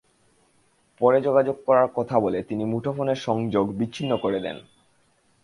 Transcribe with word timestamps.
পরে 1.01 1.21
যোগাযোগ 1.21 1.55
করার 1.65 1.87
কথা 1.95 2.15
বলে 2.19 2.39
তিনি 2.43 2.63
মুঠোফোনের 2.65 3.15
সংযোগ 3.15 3.65
বিচ্ছিন্ন 3.77 4.11
করে 4.17 4.39
দেন। 4.39 4.57